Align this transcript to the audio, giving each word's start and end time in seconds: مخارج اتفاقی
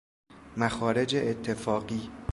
مخارج 0.57 1.15
اتفاقی 1.15 2.09